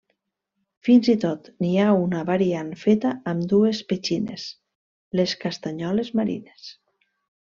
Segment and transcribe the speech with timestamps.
[0.87, 4.47] Fins i tot, n'hi ha una variant feta amb dues petxines:
[5.21, 6.71] les castanyoles marines.